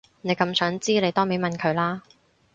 [0.21, 2.01] 你咁想知你當面問佢啦